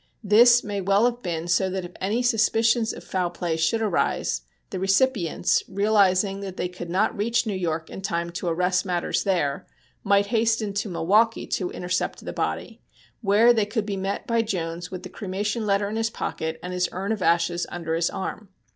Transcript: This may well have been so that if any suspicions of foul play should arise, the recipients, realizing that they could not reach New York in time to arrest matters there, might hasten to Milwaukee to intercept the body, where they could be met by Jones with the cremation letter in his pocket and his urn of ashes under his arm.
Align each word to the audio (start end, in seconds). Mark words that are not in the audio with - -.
This 0.23 0.63
may 0.63 0.81
well 0.81 1.05
have 1.05 1.21
been 1.21 1.47
so 1.47 1.69
that 1.69 1.85
if 1.85 1.91
any 2.01 2.23
suspicions 2.23 2.91
of 2.91 3.03
foul 3.03 3.29
play 3.29 3.55
should 3.55 3.83
arise, 3.83 4.41
the 4.71 4.79
recipients, 4.79 5.61
realizing 5.69 6.39
that 6.39 6.57
they 6.57 6.67
could 6.67 6.89
not 6.89 7.15
reach 7.15 7.45
New 7.45 7.53
York 7.53 7.87
in 7.91 8.01
time 8.01 8.31
to 8.31 8.47
arrest 8.47 8.83
matters 8.83 9.23
there, 9.23 9.67
might 10.03 10.25
hasten 10.25 10.73
to 10.73 10.89
Milwaukee 10.89 11.45
to 11.45 11.69
intercept 11.69 12.25
the 12.25 12.33
body, 12.33 12.81
where 13.21 13.53
they 13.53 13.67
could 13.67 13.85
be 13.85 13.95
met 13.95 14.25
by 14.25 14.41
Jones 14.41 14.89
with 14.89 15.03
the 15.03 15.09
cremation 15.09 15.67
letter 15.67 15.87
in 15.87 15.97
his 15.97 16.09
pocket 16.09 16.59
and 16.63 16.73
his 16.73 16.89
urn 16.91 17.11
of 17.11 17.21
ashes 17.21 17.67
under 17.69 17.93
his 17.93 18.09
arm. 18.09 18.49